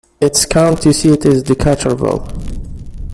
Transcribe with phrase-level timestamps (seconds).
[0.19, 2.25] Its county seat is Decaturville.